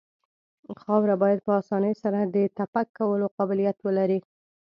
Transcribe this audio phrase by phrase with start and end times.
[0.81, 4.19] خاوره باید په اسانۍ سره د تپک کولو قابلیت ولري